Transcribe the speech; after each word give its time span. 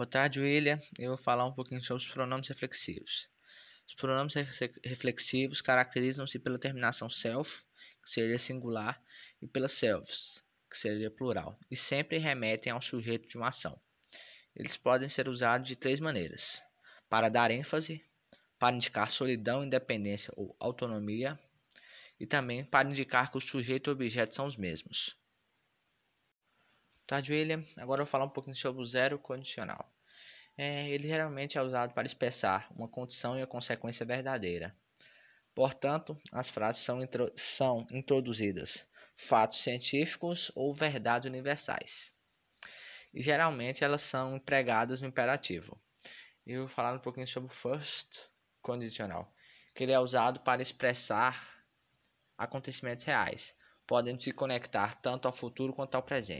Boa 0.00 0.08
tarde, 0.08 0.40
William. 0.40 0.80
Eu 0.98 1.08
vou 1.08 1.18
falar 1.18 1.44
um 1.44 1.52
pouquinho 1.52 1.84
sobre 1.84 2.02
os 2.02 2.10
pronomes 2.10 2.48
reflexivos. 2.48 3.28
Os 3.86 3.94
pronomes 3.96 4.32
reflexivos 4.82 5.60
caracterizam-se 5.60 6.38
pela 6.38 6.58
terminação 6.58 7.10
self, 7.10 7.62
que 8.02 8.10
seria 8.10 8.38
singular, 8.38 8.98
e 9.42 9.46
pela 9.46 9.68
selves, 9.68 10.42
que 10.70 10.78
seria 10.78 11.10
plural, 11.10 11.54
e 11.70 11.76
sempre 11.76 12.16
remetem 12.16 12.72
ao 12.72 12.80
sujeito 12.80 13.28
de 13.28 13.36
uma 13.36 13.48
ação. 13.48 13.78
Eles 14.56 14.74
podem 14.74 15.06
ser 15.06 15.28
usados 15.28 15.68
de 15.68 15.76
três 15.76 16.00
maneiras: 16.00 16.62
para 17.06 17.28
dar 17.28 17.50
ênfase, 17.50 18.02
para 18.58 18.74
indicar 18.74 19.10
solidão, 19.10 19.62
independência 19.62 20.32
ou 20.34 20.56
autonomia, 20.58 21.38
e 22.18 22.26
também 22.26 22.64
para 22.64 22.88
indicar 22.88 23.30
que 23.30 23.36
o 23.36 23.42
sujeito 23.42 23.90
e 23.90 23.92
o 23.92 23.92
objeto 23.92 24.34
são 24.34 24.46
os 24.46 24.56
mesmos. 24.56 25.14
Tarde, 27.10 27.32
William. 27.32 27.64
Agora 27.76 28.02
eu 28.02 28.04
vou 28.04 28.12
falar 28.12 28.24
um 28.24 28.30
pouquinho 28.30 28.54
sobre 28.54 28.80
o 28.80 28.86
zero 28.86 29.18
condicional. 29.18 29.92
É, 30.56 30.88
ele 30.90 31.08
geralmente 31.08 31.58
é 31.58 31.60
usado 31.60 31.92
para 31.92 32.06
expressar 32.06 32.68
uma 32.70 32.86
condição 32.86 33.36
e 33.36 33.42
a 33.42 33.48
consequência 33.48 34.06
verdadeira. 34.06 34.76
Portanto, 35.52 36.16
as 36.30 36.48
frases 36.48 36.84
são, 36.84 37.02
intro 37.02 37.32
são 37.36 37.84
introduzidas 37.90 38.86
fatos 39.16 39.60
científicos 39.60 40.52
ou 40.54 40.72
verdades 40.72 41.28
universais. 41.28 42.12
E 43.12 43.20
geralmente 43.20 43.82
elas 43.82 44.02
são 44.02 44.36
empregadas 44.36 45.00
no 45.00 45.08
imperativo. 45.08 45.82
Eu 46.46 46.60
vou 46.60 46.68
falar 46.68 46.94
um 46.94 47.00
pouquinho 47.00 47.26
sobre 47.26 47.52
o 47.52 47.56
first 47.56 48.06
condicional, 48.62 49.34
que 49.74 49.82
ele 49.82 49.90
é 49.90 49.98
usado 49.98 50.38
para 50.38 50.62
expressar 50.62 51.60
acontecimentos 52.38 53.04
reais, 53.04 53.52
podem 53.90 54.16
se 54.20 54.30
conectar 54.30 55.00
tanto 55.00 55.26
ao 55.26 55.34
futuro 55.34 55.72
quanto 55.72 55.96
ao 55.96 56.02
presente. 56.04 56.28